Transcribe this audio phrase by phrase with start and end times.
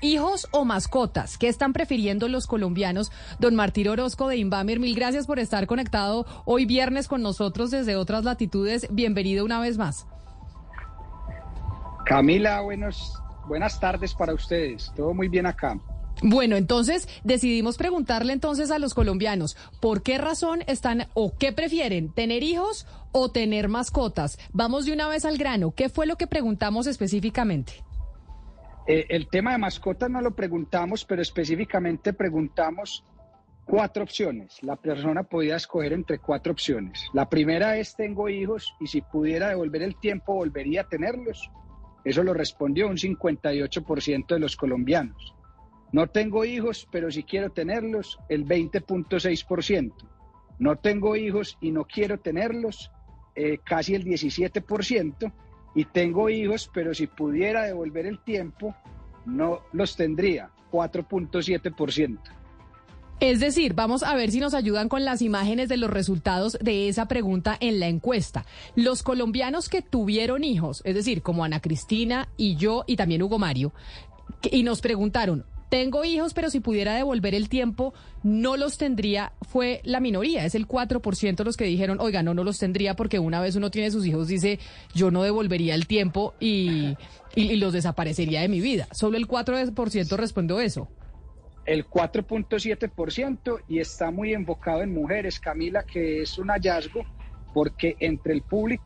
[0.00, 3.12] hijos o mascotas, ¿qué están prefiriendo los colombianos?
[3.38, 7.94] Don Martín Orozco de Invamer, mil gracias por estar conectado hoy viernes con nosotros desde
[7.94, 8.88] otras latitudes.
[8.90, 10.08] Bienvenido una vez más.
[12.04, 13.14] Camila, buenos,
[13.46, 14.90] buenas tardes para ustedes.
[14.96, 15.78] Todo muy bien acá.
[16.20, 22.12] Bueno, entonces decidimos preguntarle entonces a los colombianos, ¿por qué razón están o qué prefieren,
[22.12, 24.36] tener hijos o tener mascotas?
[24.52, 25.70] Vamos de una vez al grano.
[25.70, 27.84] ¿Qué fue lo que preguntamos específicamente?
[28.90, 33.04] Eh, el tema de mascotas no lo preguntamos, pero específicamente preguntamos
[33.64, 34.60] cuatro opciones.
[34.64, 37.06] La persona podía escoger entre cuatro opciones.
[37.12, 41.52] La primera es tengo hijos y si pudiera devolver el tiempo volvería a tenerlos.
[42.04, 45.36] Eso lo respondió un 58% de los colombianos.
[45.92, 49.92] No tengo hijos, pero si quiero tenerlos, el 20.6%.
[50.58, 52.90] No tengo hijos y no quiero tenerlos,
[53.36, 55.32] eh, casi el 17%
[55.74, 58.74] y tengo hijos, pero si pudiera devolver el tiempo,
[59.24, 62.18] no los tendría, 4.7%.
[63.20, 66.88] Es decir, vamos a ver si nos ayudan con las imágenes de los resultados de
[66.88, 68.46] esa pregunta en la encuesta.
[68.76, 73.38] Los colombianos que tuvieron hijos, es decir, como Ana Cristina y yo y también Hugo
[73.38, 73.74] Mario,
[74.50, 79.80] y nos preguntaron, tengo hijos, pero si pudiera devolver el tiempo, no los tendría, fue
[79.84, 80.44] la minoría.
[80.44, 83.70] Es el 4% los que dijeron, oiga, no, no los tendría porque una vez uno
[83.70, 84.58] tiene sus hijos, dice,
[84.94, 86.96] yo no devolvería el tiempo y,
[87.36, 88.88] los desaparecería de mi vida.
[88.90, 90.88] Solo el 4% respondió eso.
[91.64, 97.04] El 4.7% y está muy enfocado en mujeres, Camila, que es un hallazgo
[97.54, 98.82] porque entre el público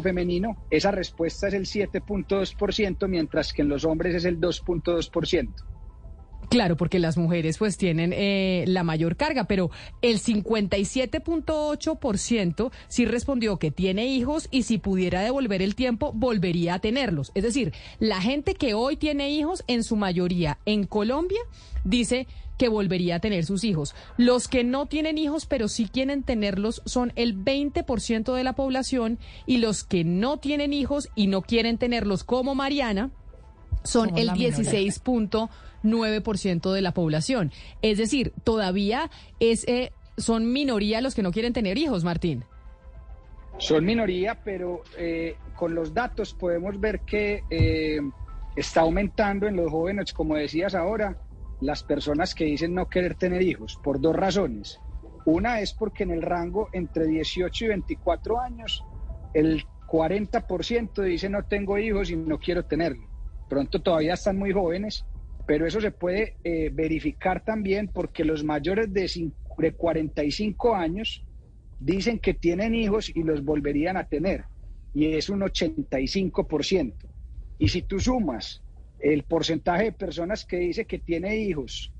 [0.00, 5.70] femenino esa respuesta es el 7.2%, mientras que en los hombres es el 2.2%.
[6.50, 9.70] Claro, porque las mujeres pues tienen eh, la mayor carga, pero
[10.02, 16.80] el 57.8% sí respondió que tiene hijos y si pudiera devolver el tiempo volvería a
[16.80, 17.30] tenerlos.
[17.36, 21.38] Es decir, la gente que hoy tiene hijos, en su mayoría en Colombia,
[21.84, 22.26] dice
[22.58, 23.94] que volvería a tener sus hijos.
[24.16, 29.20] Los que no tienen hijos pero sí quieren tenerlos son el 20% de la población
[29.46, 33.12] y los que no tienen hijos y no quieren tenerlos como Mariana
[33.82, 37.50] son el 16.9% de la población.
[37.82, 42.44] Es decir, todavía es, eh, son minoría los que no quieren tener hijos, Martín.
[43.58, 48.00] Son minoría, pero eh, con los datos podemos ver que eh,
[48.56, 51.18] está aumentando en los jóvenes, como decías ahora,
[51.60, 54.80] las personas que dicen no querer tener hijos, por dos razones.
[55.26, 58.82] Una es porque en el rango entre 18 y 24 años,
[59.34, 63.09] el 40% dice no tengo hijos y no quiero tenerlos
[63.50, 65.04] pronto todavía están muy jóvenes,
[65.46, 71.24] pero eso se puede eh, verificar también porque los mayores de, de 45 años
[71.80, 74.44] dicen que tienen hijos y los volverían a tener,
[74.94, 76.94] y es un 85%.
[77.58, 78.62] Y si tú sumas
[79.00, 81.92] el porcentaje de personas que dice que tiene hijos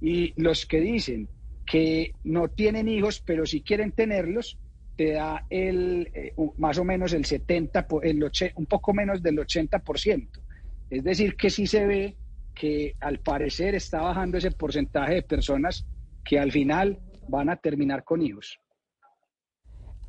[0.00, 1.28] y los que dicen
[1.64, 4.58] que no tienen hijos, pero sí quieren tenerlos,
[4.96, 10.28] te da el, eh, más o menos el 70, el un poco menos del 80%.
[10.90, 12.16] Es decir, que sí se ve
[12.54, 15.86] que al parecer está bajando ese porcentaje de personas
[16.24, 18.58] que al final van a terminar con hijos.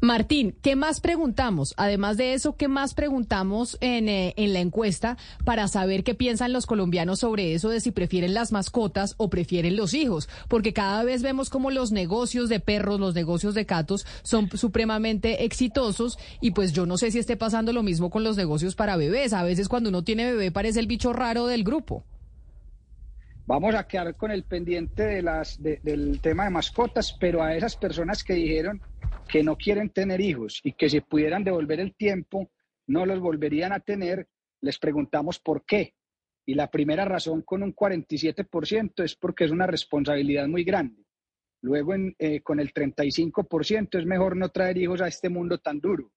[0.02, 1.74] Martín, ¿qué más preguntamos?
[1.76, 6.54] Además de eso, ¿qué más preguntamos en, eh, en, la encuesta para saber qué piensan
[6.54, 10.30] los colombianos sobre eso de si prefieren las mascotas o prefieren los hijos?
[10.48, 15.44] Porque cada vez vemos como los negocios de perros, los negocios de gatos son supremamente
[15.44, 18.96] exitosos y pues yo no sé si esté pasando lo mismo con los negocios para
[18.96, 19.34] bebés.
[19.34, 22.06] A veces cuando uno tiene bebé parece el bicho raro del grupo.
[23.48, 27.76] Vamos a quedar con el pendiente de las, del tema de mascotas, pero a esas
[27.76, 28.80] personas que dijeron
[29.30, 32.52] que no quieren tener hijos y que si pudieran devolver el tiempo,
[32.88, 34.28] no los volverían a tener,
[34.62, 35.94] les preguntamos por qué.
[36.46, 41.06] Y la primera razón con un 47% es porque es una responsabilidad muy grande.
[41.62, 46.12] Luego eh, con el 35% es mejor no traer hijos a este mundo tan duro.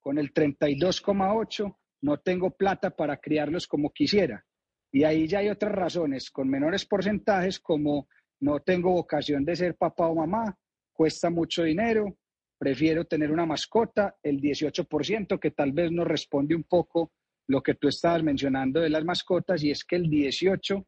[0.00, 4.44] Con el 32,8% no tengo plata para criarlos como quisiera.
[4.92, 8.08] Y ahí ya hay otras razones con menores porcentajes como
[8.40, 10.58] no tengo vocación de ser papá o mamá,
[10.92, 12.16] cuesta mucho dinero,
[12.60, 17.10] prefiero tener una mascota, el 18% que tal vez nos responde un poco
[17.48, 20.84] lo que tú estabas mencionando de las mascotas y es que el 18%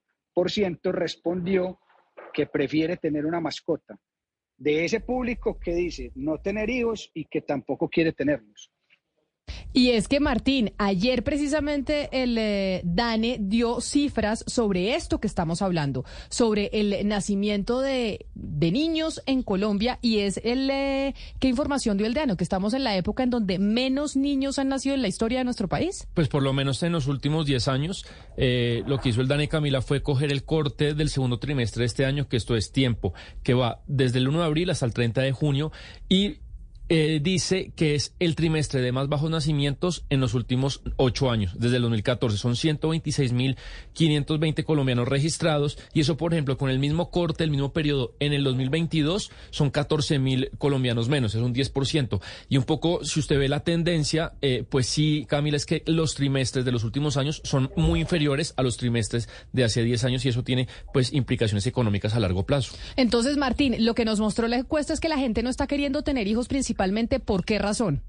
[0.92, 1.80] respondió
[2.34, 3.98] que prefiere tener una mascota.
[4.58, 8.70] De ese público que dice no tener hijos y que tampoco quiere tenerlos.
[9.72, 15.62] Y es que, Martín, ayer precisamente el eh, DANE dio cifras sobre esto que estamos
[15.62, 19.98] hablando, sobre el nacimiento de, niños en Colombia.
[20.02, 20.68] Y es el.
[20.70, 22.36] Eh, ¿Qué información dio el DANE?
[22.36, 25.44] Que estamos en la época en donde menos niños han nacido en la historia de
[25.44, 26.06] nuestro país.
[26.14, 29.48] Pues por lo menos en los últimos 10 años, eh, lo que hizo el DANE
[29.48, 33.14] Camila fue coger el corte del segundo trimestre de este año, que esto es tiempo,
[33.42, 35.72] que va desde el 1 de abril hasta el 30 de junio.
[36.08, 36.36] Y
[36.88, 41.52] eh, dice que es el trimestre de más bajos nacimientos en los últimos ocho años,
[41.58, 42.36] desde el 2014.
[42.36, 48.14] Son 126.520 colombianos registrados y eso, por ejemplo, con el mismo corte, el mismo periodo
[48.20, 52.20] en el 2022, son 14.000 colombianos menos, es un 10%.
[52.48, 56.14] Y un poco, si usted ve la tendencia, eh, pues sí, Camila, es que los
[56.14, 60.24] trimestres de los últimos años son muy inferiores a los trimestres de hace 10 años
[60.24, 62.74] y eso tiene pues implicaciones económicas a largo plazo.
[62.96, 66.02] Entonces, Martín, lo que nos mostró la encuesta es que la gente no está queriendo
[66.02, 68.02] tener hijos principalmente ¿por qué razón?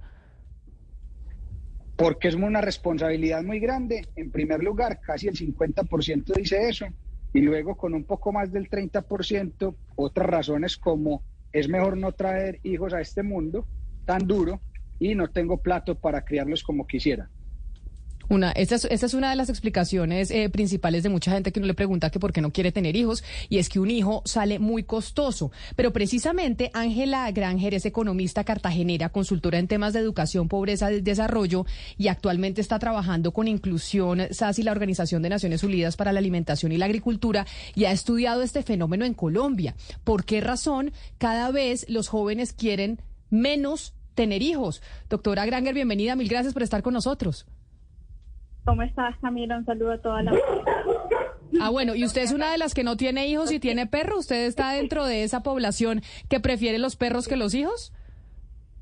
[1.97, 4.07] Porque es una responsabilidad muy grande.
[4.15, 6.85] En primer lugar, casi el 50% dice eso.
[7.33, 12.59] Y luego con un poco más del 30%, otras razones como es mejor no traer
[12.63, 13.67] hijos a este mundo
[14.05, 14.61] tan duro
[14.97, 17.29] y no tengo plato para criarlos como quisiera.
[18.29, 21.73] Una, esa es, una de las explicaciones eh, principales de mucha gente que no le
[21.73, 24.83] pregunta que por qué no quiere tener hijos, y es que un hijo sale muy
[24.83, 25.51] costoso.
[25.75, 31.65] Pero precisamente Ángela Granger es economista cartagenera, consultora en temas de educación, pobreza y desarrollo,
[31.97, 36.19] y actualmente está trabajando con Inclusión SAS y la Organización de Naciones Unidas para la
[36.19, 39.75] Alimentación y la Agricultura, y ha estudiado este fenómeno en Colombia.
[40.03, 44.81] ¿Por qué razón cada vez los jóvenes quieren menos tener hijos?
[45.09, 47.45] Doctora Granger, bienvenida, mil gracias por estar con nosotros.
[48.65, 49.57] ¿Cómo estás, Camila?
[49.57, 50.33] Un saludo a toda la
[51.61, 54.17] Ah, bueno, y usted es una de las que no tiene hijos y tiene perro.
[54.17, 57.93] ¿Usted está dentro de esa población que prefiere los perros que los hijos?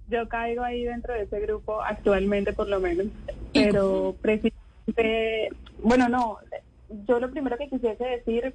[0.10, 3.08] Yo caigo ahí dentro de ese grupo actualmente, por lo menos.
[3.54, 5.50] Pero precisamente,
[5.84, 6.38] bueno, no,
[7.08, 8.54] yo lo primero que quisiese decir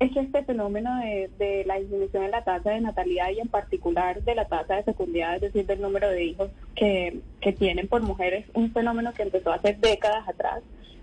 [0.00, 4.22] es que este fenómeno de, la disminución en la tasa de natalidad y en particular
[4.22, 7.20] de la tasa de fecundidad, es decir, del número de hijos que,
[7.58, 10.62] tienen por mujeres, un fenómeno que empezó hace décadas atrás.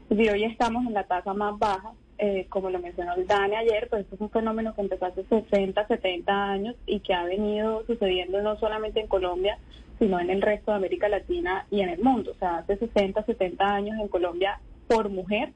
[0.10, 3.88] Y hoy estamos en la tasa más baja, eh, como lo mencionó el Dani ayer,
[3.90, 8.42] pues es un fenómeno que empezó hace 60, 70 años y que ha venido sucediendo
[8.42, 9.58] no solamente en Colombia,
[10.00, 12.32] sino en el resto de América Latina y en el mundo.
[12.32, 15.52] O sea, hace 60, 70 años en Colombia por mujer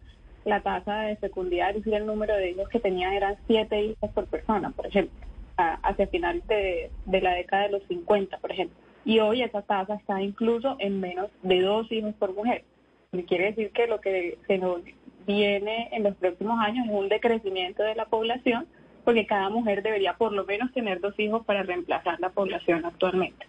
[0.46, 4.26] la tasa de fecundidad, es el número de hijos que tenía eran siete hijos por
[4.28, 5.14] persona, por ejemplo,
[5.58, 8.78] hacia finales de, la década de los 50, por ejemplo.
[9.06, 12.64] Y hoy esa tasa está incluso en menos de dos hijos por mujer.
[13.12, 14.82] Y quiere decir que lo que se nos
[15.26, 18.68] viene en los próximos años es un decrecimiento de la población,
[19.04, 23.46] porque cada mujer debería por lo menos tener dos hijos para reemplazar la población actualmente.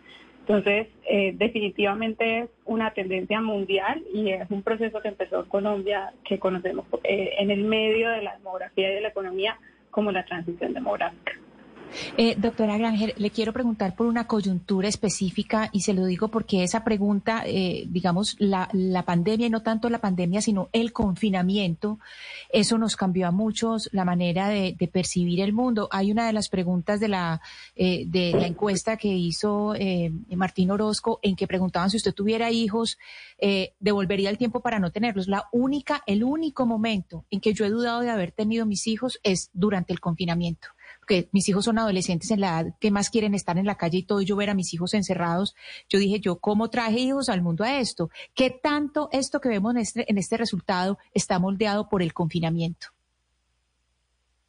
[0.51, 6.13] Entonces, eh, definitivamente es una tendencia mundial y es un proceso que empezó en Colombia,
[6.25, 9.57] que conocemos eh, en el medio de la demografía y de la economía
[9.93, 11.35] como la transición demográfica.
[12.17, 16.63] Eh, doctora Granger, le quiero preguntar por una coyuntura específica y se lo digo porque
[16.63, 18.69] esa pregunta, eh, digamos, la,
[19.05, 21.99] pandemia, y no tanto la pandemia, sino el confinamiento,
[22.53, 25.89] eso nos cambió a muchos la manera de, percibir el mundo.
[25.93, 27.41] Hay una de las preguntas de la,
[27.77, 32.51] eh, de la encuesta que hizo eh, Martín Orozco en que preguntaban si usted tuviera
[32.51, 32.99] hijos,
[33.79, 35.27] devolvería el tiempo para no tenerlos.
[35.27, 39.19] La única, el único momento en que yo he dudado de haber tenido mis hijos
[39.23, 40.69] es durante el confinamiento
[41.11, 43.99] que mis hijos son adolescentes en la edad que más quieren estar en la calle
[43.99, 45.57] y todo, y yo ver a mis hijos encerrados,
[45.89, 48.11] yo dije, yo, ¿cómo traje hijos al mundo a esto?
[48.33, 52.87] ¿Qué tanto esto que vemos en este, este resultado está moldeado por el confinamiento?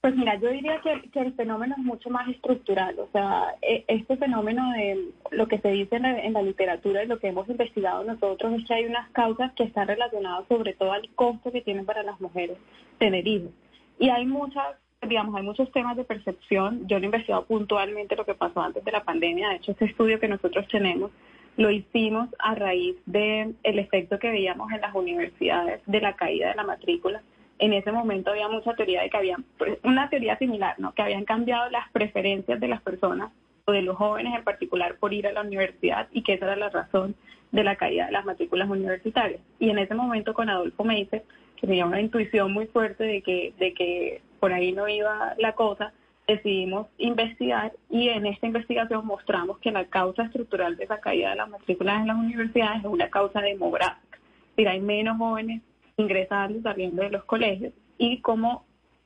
[0.01, 2.99] Pues mira, yo diría que, el fenómeno es mucho más estructural.
[2.99, 7.03] O sea, e, este fenómeno de lo que se dice en la, en la, literatura
[7.03, 10.73] y lo que hemos investigado nosotros es que hay unas causas que están relacionadas sobre
[10.73, 12.57] todo al costo que tienen para las mujeres
[12.99, 13.51] tener hijos.
[13.99, 16.87] Y hay muchas digamos, hay muchos temas de percepción.
[16.87, 19.49] Yo no he investigado puntualmente lo que pasó antes de la pandemia.
[19.49, 21.11] De hecho, ese estudio que nosotros tenemos
[21.57, 26.49] lo hicimos a raíz del el efecto que veíamos en las universidades de la caída
[26.49, 27.21] de la matrícula.
[27.59, 30.93] En ese momento había mucha teoría de que había, pues, una teoría similar, ¿no?
[30.93, 33.31] Que habían cambiado las preferencias de las personas
[33.65, 36.55] o de los jóvenes en particular por ir a la universidad y que esa era
[36.55, 37.15] la razón
[37.51, 39.41] de la caída de las matrículas universitarias.
[39.59, 41.23] Y en ese momento con Adolfo me dice
[41.57, 45.53] que tenía una intuición muy fuerte de que, de que por ahí no iba la
[45.53, 45.93] cosa,
[46.27, 51.35] decidimos investigar y en esta investigación mostramos que la causa estructural de esa caída de
[51.35, 54.17] las matrículas en las universidades es una causa demográfica.
[54.17, 55.61] Es decir, hay menos jóvenes
[55.95, 58.65] ingresando y saliendo de los colegios y como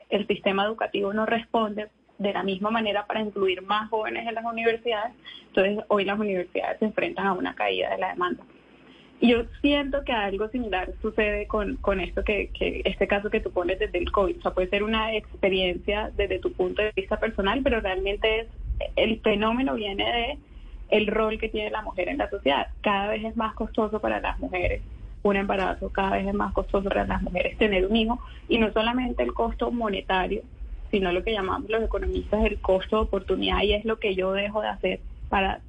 [0.09, 4.45] el sistema educativo no responde de la misma manera para incluir más jóvenes en las
[4.45, 5.13] universidades,
[5.47, 8.45] entonces hoy las universidades se enfrentan a una caída de la demanda.
[9.21, 13.51] Yo siento que algo similar sucede con, con esto que, que, este caso que tú
[13.51, 14.37] pones desde el COVID.
[14.37, 18.47] O sea, puede ser una experiencia desde tu punto de vista personal, pero realmente es
[18.95, 20.37] el fenómeno viene de
[20.89, 22.67] el rol que tiene la mujer en la sociedad.
[22.81, 24.81] Cada vez es más costoso para las mujeres
[25.23, 28.71] un embarazo, cada vez es más costoso para las mujeres tener un hijo y no
[28.71, 30.43] solamente el costo monetario,
[30.91, 34.33] sino lo que llamamos los economistas el costo de oportunidad y es lo que yo
[34.33, 35.61] dejo de hacer para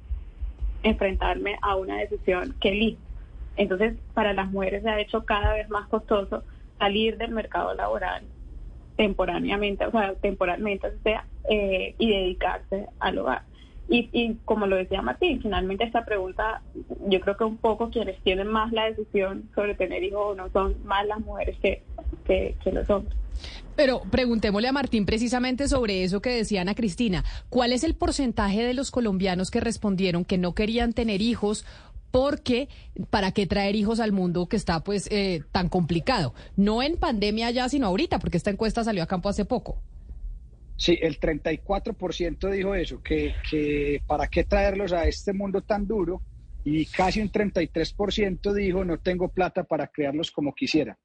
[0.83, 3.01] enfrentarme a una decisión que elijo.
[3.57, 6.43] Entonces, para las mujeres se ha hecho cada vez más costoso
[6.77, 8.23] salir del mercado laboral
[8.95, 13.43] temporalmente, o sea, temporalmente, o sea, eh, y dedicarse al hogar.
[13.89, 16.61] Y, y como lo decía Martín, finalmente esta pregunta,
[17.07, 20.49] yo creo que un poco quienes tienen más la decisión sobre tener hijos o no
[20.49, 21.83] son más las mujeres que,
[22.25, 23.15] que los hombres.
[23.75, 27.23] Pero preguntémosle a Martín precisamente sobre eso que decía Ana Cristina.
[27.49, 31.63] ¿Cuál es el porcentaje de los colombianos que respondieron que no querían tener hijos
[32.11, 32.69] porque
[33.09, 36.33] para qué traer hijos al mundo que está pues eh, tan complicado?
[36.55, 39.81] No en pandemia ya, sino ahorita, porque esta encuesta salió a campo hace poco.
[40.77, 46.21] Sí, el 34% dijo eso, que, que para qué traerlos a este mundo tan duro
[46.63, 50.97] y casi un 33% dijo no tengo plata para crearlos como quisiera.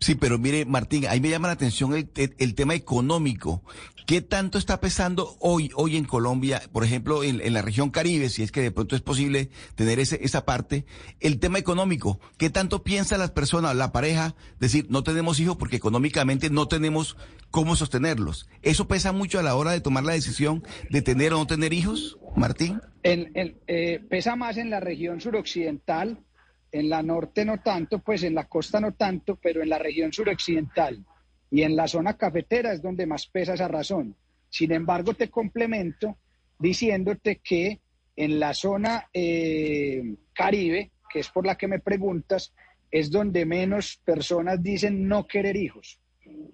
[0.00, 3.62] Sí, pero mire, Martín, ahí me llama la atención el, tema económico.
[4.06, 8.42] ¿Qué tanto está pesando hoy, hoy en Colombia, por ejemplo, en, la región Caribe, si
[8.42, 10.86] es que de pronto es posible tener ese, esa parte?
[11.20, 12.20] El tema económico.
[12.38, 17.16] ¿Qué tanto piensa las personas, la pareja, decir, no tenemos hijos porque económicamente no tenemos
[17.50, 18.48] cómo sostenerlos?
[18.62, 21.72] ¿Eso pesa mucho a la hora de tomar la decisión de tener o no tener
[21.72, 22.80] hijos, Martín?
[23.02, 26.24] Eh, pesa más en la región suroccidental
[26.70, 30.12] en la norte no tanto, pues en la costa no tanto, pero en la región
[30.12, 31.04] suroccidental
[31.50, 34.14] y en la zona cafetera es donde más pesa esa razón.
[34.50, 36.18] Sin embargo, te complemento
[36.58, 37.80] diciéndote que
[38.16, 42.52] en la zona eh, caribe, que es por la que me preguntas,
[42.90, 46.00] es donde menos personas dicen no querer hijos.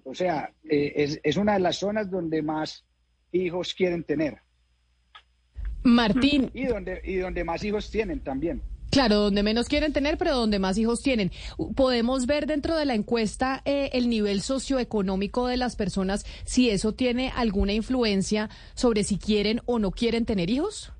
[0.03, 2.85] O sea, eh, es, es una de las zonas donde más
[3.31, 4.39] hijos quieren tener.
[5.83, 6.49] Martín.
[6.53, 8.61] Y donde, y donde más hijos tienen también.
[8.95, 11.29] Claro, donde menos quieren tener, pero donde más hijos tienen.
[11.75, 16.93] Podemos ver dentro de la encuesta eh, el nivel socioeconómico de las personas, si eso
[16.93, 20.93] tiene alguna influencia sobre si quieren o no quieren tener hijos.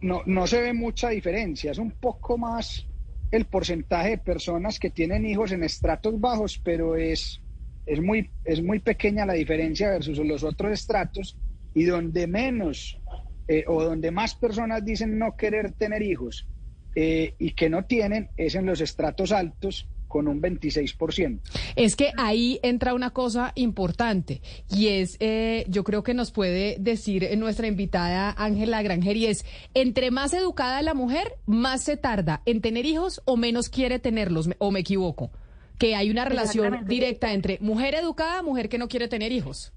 [0.00, 2.84] No, no se ve mucha diferencia, es un poco más
[3.30, 7.40] el porcentaje de personas que tienen hijos en estratos bajos, pero es,
[7.86, 11.38] es, muy, es muy pequeña la diferencia versus los otros estratos
[11.72, 12.98] y donde menos
[13.46, 16.48] eh, o donde más personas dicen no querer tener hijos
[16.94, 21.40] eh, y que no tienen es en los estratos altos con un 26%.
[21.74, 26.76] Es que ahí entra una cosa importante y es, eh, yo creo que nos puede
[26.78, 32.42] decir nuestra invitada Ángela Granger y es, entre más educada la mujer, más se tarda
[32.46, 35.32] en tener hijos o menos quiere tenerlos, o me equivoco,
[35.78, 39.72] que hay una relación directa entre mujer educada, mujer que no quiere tener hijos.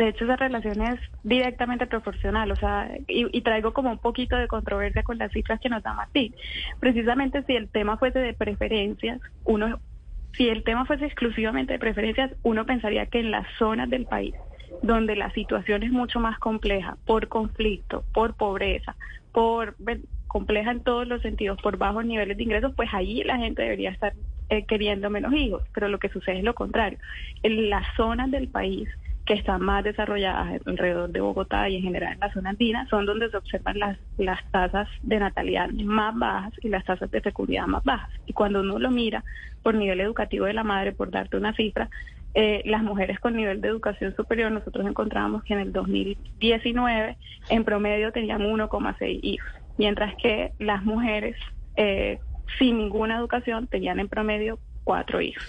[0.00, 4.48] De hecho, esa relación es directamente proporcional, o sea, y, traigo como un poquito de
[4.48, 6.34] controversia con las cifras que nos da Martín.
[6.78, 9.78] Precisamente si el tema fuese de preferencias, uno,
[10.32, 14.34] si el tema fuese exclusivamente de preferencias, uno pensaría que en las zonas del país
[14.80, 18.96] donde la situación es mucho más compleja por conflicto, por pobreza,
[19.32, 19.76] por
[20.28, 23.90] compleja en todos los sentidos, por bajos niveles de ingresos, pues allí la gente debería
[23.90, 24.14] estar
[24.48, 25.62] eh, queriendo menos hijos.
[25.74, 26.98] Pero lo que sucede es lo contrario.
[27.42, 28.88] En las zonas del país
[29.30, 33.06] que están más desarrolladas alrededor de Bogotá y en general en la zona andina, son
[33.06, 37.68] donde se observan las, las tasas de natalidad más bajas y las tasas de fecundidad
[37.68, 38.10] más bajas.
[38.26, 39.22] Y cuando uno lo mira
[39.62, 41.88] por nivel educativo de la madre, por darte una cifra,
[42.34, 47.16] eh, las mujeres con nivel de educación superior, nosotros encontramos que en el 2019
[47.50, 51.36] en promedio tenían 1,6 hijos, mientras que las mujeres
[51.76, 52.18] eh,
[52.58, 55.44] sin ninguna educación tenían en promedio cuatro hijos.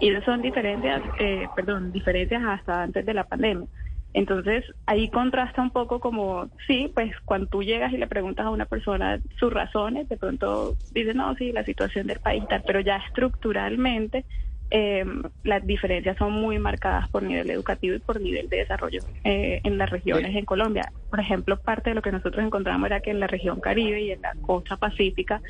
[0.00, 3.66] Y esas son diferencias, eh, perdón, diferencias hasta antes de la pandemia.
[4.12, 8.50] Entonces, ahí contrasta un poco como, sí, pues cuando tú llegas y le preguntas a
[8.50, 12.80] una persona sus razones, de pronto dice, no, sí, la situación del país tal, pero
[12.80, 14.24] ya estructuralmente
[14.70, 15.04] eh,
[15.44, 19.78] las diferencias son muy marcadas por nivel educativo y por nivel de desarrollo eh, en
[19.78, 20.90] las regiones en Colombia.
[21.10, 24.10] Por ejemplo, parte de lo que nosotros encontramos era que en la región Caribe y
[24.12, 25.40] en la costa pacífica,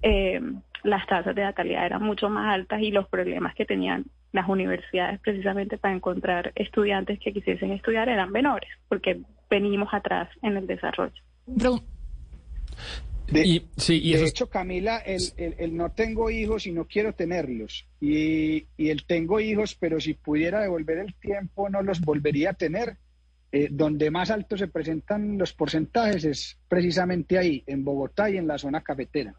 [0.00, 0.40] eh,
[0.84, 5.20] las tasas de natalidad eran mucho más altas y los problemas que tenían las universidades
[5.20, 9.20] precisamente para encontrar estudiantes que quisiesen estudiar eran menores, porque
[9.50, 11.22] venimos atrás en el desarrollo.
[13.26, 17.86] De, sí, hecho, Camila, el, no tengo hijos y no quiero tenerlos.
[18.00, 22.54] Y, y el tengo hijos, pero si pudiera devolver el tiempo, no los volvería a
[22.54, 22.96] tener.
[23.52, 28.46] eh, donde más altos se presentan los porcentajes es precisamente ahí, en Bogotá y en
[28.46, 29.34] la zona cafetera.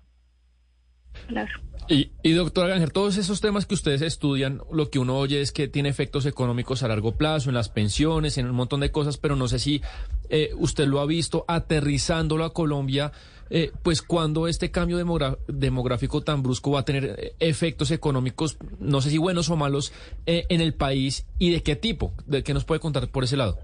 [1.90, 5.52] Y, y doctora Ganger, todos esos temas que ustedes estudian, lo que uno oye es
[5.52, 9.18] que tiene efectos económicos a largo plazo, en las pensiones, en un montón de cosas,
[9.18, 9.82] pero no sé si
[10.30, 13.12] eh, usted lo ha visto aterrizándolo a Colombia,
[13.50, 14.98] eh, pues cuando este cambio
[15.48, 19.92] demográfico tan brusco va a tener eh, efectos económicos, no sé si buenos o malos,
[20.26, 23.60] en el país y de qué tipo, de qué nos puede contar por ese lado.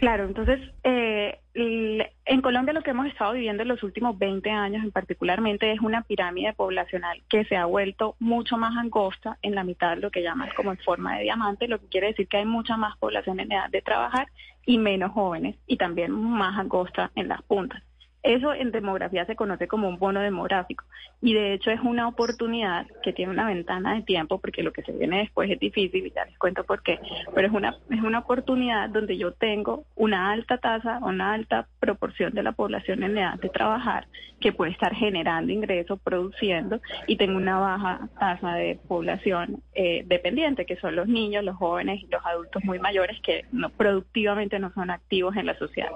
[0.00, 4.84] Claro, entonces eh, en Colombia lo que hemos estado viviendo en los últimos 20 años
[4.84, 9.64] en particularmente es una pirámide poblacional que se ha vuelto mucho más angosta en la
[9.64, 12.44] mitad lo que llaman como en forma de diamante, lo que quiere decir que hay
[12.44, 14.28] mucha más población en edad de trabajar
[14.64, 17.82] y menos jóvenes y también más angosta en las puntas.
[18.22, 20.84] Eso en demografía se conoce como un bono demográfico
[21.22, 24.82] y de hecho es una oportunidad que tiene una ventana de tiempo porque lo que
[24.82, 26.98] se viene después es difícil y ya les cuento por qué,
[27.34, 32.32] pero es una es una oportunidad donde yo tengo una alta tasa, una alta proporción
[32.32, 34.06] de la población en edad de trabajar
[34.40, 40.64] que puede estar generando ingresos, produciendo y tengo una baja tasa de población eh, dependiente
[40.64, 44.72] que son los niños, los jóvenes y los adultos muy mayores que no, productivamente no
[44.72, 45.90] son activos en la sociedad.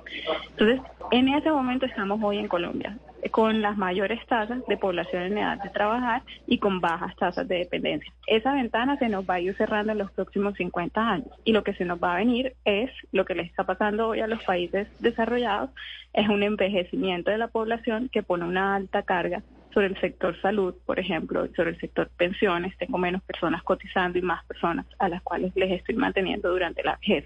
[0.51, 2.99] Entonces, en ese momento estamos hoy en Colombia,
[3.31, 7.59] con las mayores tasas de población en edad de trabajar y con bajas tasas de
[7.59, 8.13] dependencia.
[8.27, 11.65] Esa ventana se nos va a ir cerrando en los próximos 50 años y lo
[11.65, 14.43] que se nos va a venir es lo que les está pasando hoy a los
[14.45, 15.71] países desarrollados,
[16.13, 19.43] es un envejecimiento de la población que pone una alta carga
[19.75, 24.23] sobre el sector salud, por ejemplo, sobre el sector pensiones, tengo menos personas cotizando y
[24.23, 27.25] más personas a las cuales les estoy manteniendo durante la vejez.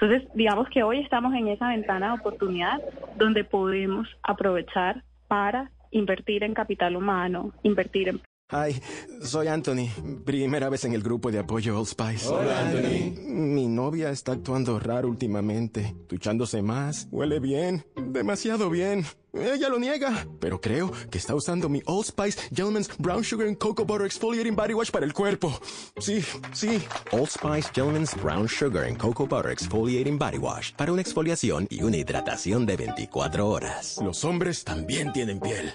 [0.00, 2.80] Entonces, digamos que hoy estamos en esa ventana de oportunidad
[3.16, 8.20] donde podemos aprovechar para invertir en capital humano, invertir en
[8.52, 8.78] Hi,
[9.22, 9.88] soy Anthony.
[10.24, 12.28] Primera vez en el grupo de apoyo Old Spice.
[12.28, 13.12] Hola, Anthony.
[13.26, 19.04] Mi novia está actuando raro últimamente, duchándose más, huele bien, demasiado bien.
[19.34, 23.58] Ella lo niega, pero creo que está usando mi Old Spice Gentleman's Brown Sugar and
[23.58, 25.60] Cocoa Butter Exfoliating Body Wash para el cuerpo.
[25.98, 26.22] Sí,
[26.52, 26.80] sí.
[27.12, 31.82] Old Spice Gentleman's Brown Sugar and Cocoa Butter Exfoliating Body Wash para una exfoliación y
[31.82, 33.98] una hidratación de 24 horas.
[34.02, 35.72] Los hombres también tienen piel.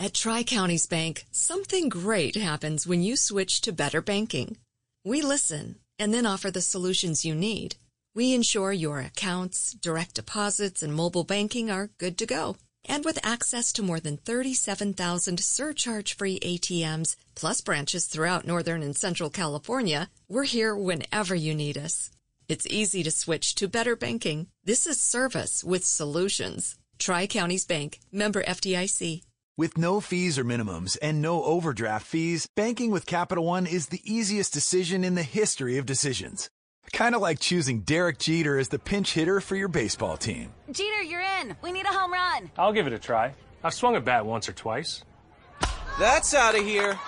[0.00, 4.56] At Tri Counties Bank, something great happens when you switch to better banking.
[5.04, 7.74] We listen and then offer the solutions you need.
[8.18, 12.56] We ensure your accounts, direct deposits, and mobile banking are good to go.
[12.84, 19.30] And with access to more than 37,000 surcharge-free ATMs, plus branches throughout Northern and Central
[19.30, 22.10] California, we're here whenever you need us.
[22.48, 24.48] It's easy to switch to better banking.
[24.64, 26.76] This is service with solutions.
[26.98, 29.22] Tri Counties Bank, member FDIC.
[29.56, 34.02] With no fees or minimums and no overdraft fees, banking with Capital One is the
[34.02, 36.50] easiest decision in the history of decisions.
[36.92, 40.52] Kind of like choosing Derek Jeter as the pinch hitter for your baseball team.
[40.70, 41.56] Jeter, you're in.
[41.62, 42.50] We need a home run.
[42.56, 43.34] I'll give it a try.
[43.62, 45.02] I've swung a bat once or twice.
[45.98, 46.98] That's out of here.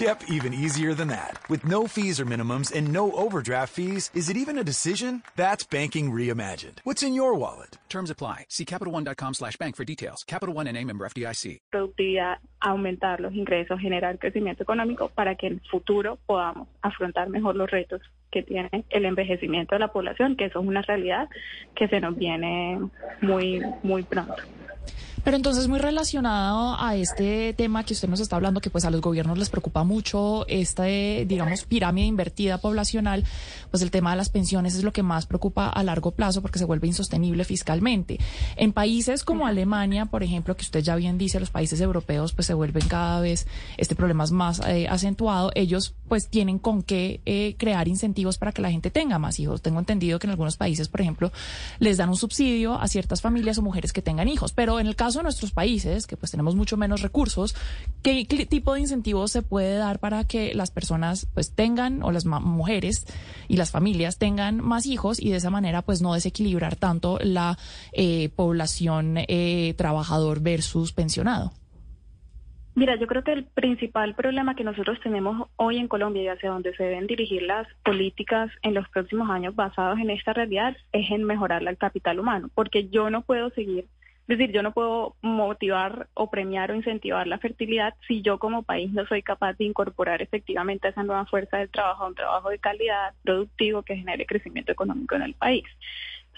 [0.00, 1.40] Yep, even easier than that.
[1.50, 5.22] With no fees or minimums and no overdraft fees, is it even a decision?
[5.34, 6.78] That's banking reimagined.
[6.84, 7.78] What's in your wallet?
[7.88, 8.46] Terms apply.
[8.48, 10.24] See CapitalOne.com slash bank for details.
[10.24, 11.58] Capital One and a member FDIC.
[11.74, 17.56] Productividad, aumentar los ingresos, generar crecimiento económico para que en el futuro podamos afrontar mejor
[17.56, 21.28] los retos que tiene el envejecimiento de la población, que eso es una realidad
[21.74, 22.78] que se nos viene
[23.20, 24.34] muy, muy pronto.
[25.24, 28.90] Pero entonces muy relacionado a este tema que usted nos está hablando, que pues a
[28.90, 33.24] los gobiernos les preocupa mucho esta, digamos, pirámide invertida poblacional,
[33.70, 36.58] pues el tema de las pensiones es lo que más preocupa a largo plazo porque
[36.58, 38.18] se vuelve insostenible fiscalmente.
[38.56, 42.46] En países como Alemania, por ejemplo, que usted ya bien dice, los países europeos pues
[42.46, 47.20] se vuelven cada vez, este problema es más eh, acentuado, ellos pues tienen con qué
[47.26, 49.62] eh, crear incentivos para que la gente tenga más hijos.
[49.62, 51.32] Tengo entendido que en algunos países, por ejemplo,
[51.78, 54.96] les dan un subsidio a ciertas familias o mujeres que tengan hijos, pero en el
[54.96, 57.54] caso de nuestros países, que pues tenemos mucho menos recursos,
[58.02, 62.24] ¿qué tipo de incentivos se puede dar para que las personas pues tengan, o las
[62.26, 63.06] mujeres
[63.48, 67.58] y las familias tengan más hijos y de esa manera pues no desequilibrar tanto la
[67.92, 71.52] eh, población eh, trabajador versus pensionado?
[72.78, 76.50] Mira, yo creo que el principal problema que nosotros tenemos hoy en Colombia y hacia
[76.50, 81.10] donde se deben dirigir las políticas en los próximos años basados en esta realidad es
[81.10, 83.86] en mejorar el capital humano, porque yo no puedo seguir
[84.28, 88.62] es decir, yo no puedo motivar o premiar o incentivar la fertilidad si yo como
[88.62, 92.50] país no soy capaz de incorporar efectivamente esa nueva fuerza del trabajo a un trabajo
[92.50, 95.64] de calidad, productivo, que genere crecimiento económico en el país.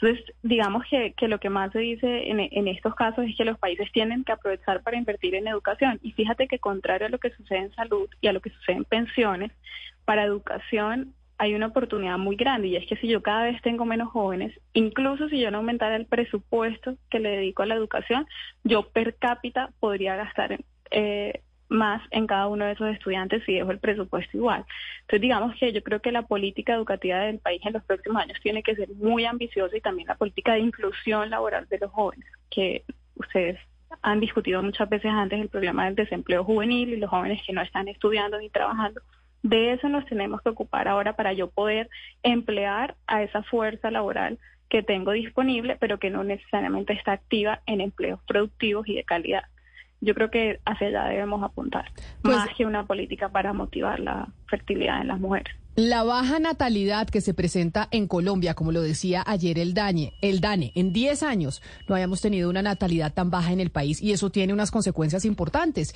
[0.00, 3.58] Entonces, digamos que, lo que más se dice en, en, estos casos es que los
[3.58, 5.98] países tienen que aprovechar para invertir en educación.
[6.02, 8.76] Y fíjate que contrario a lo que sucede en salud y a lo que sucede
[8.76, 9.52] en pensiones,
[10.06, 13.86] para educación hay una oportunidad muy grande y es que si yo cada vez tengo
[13.86, 18.26] menos jóvenes, incluso si yo no aumentara el presupuesto que le dedico a la educación,
[18.62, 20.58] yo per cápita podría gastar
[20.90, 24.66] eh, más en cada uno de esos estudiantes si dejo el presupuesto igual.
[25.02, 28.38] Entonces, digamos que yo creo que la política educativa del país en los próximos años
[28.42, 32.26] tiene que ser muy ambiciosa y también la política de inclusión laboral de los jóvenes,
[32.50, 33.58] que ustedes
[34.02, 37.62] han discutido muchas veces antes el problema del desempleo juvenil y los jóvenes que no
[37.62, 39.00] están estudiando ni trabajando.
[39.42, 41.88] De eso nos tenemos que ocupar ahora para yo poder
[42.22, 47.80] emplear a esa fuerza laboral que tengo disponible, pero que no necesariamente está activa en
[47.80, 49.44] empleos productivos y de calidad.
[50.00, 54.28] Yo creo que hacia allá debemos apuntar, Pues- más que una política para motivar la
[54.48, 55.54] fertilidad en las mujeres.
[55.76, 60.40] La baja natalidad que se presenta en Colombia, como lo decía ayer el DANE, el
[60.40, 64.12] DANE, en 10 años no habíamos tenido una natalidad tan baja en el país y
[64.12, 65.94] eso tiene unas consecuencias importantes.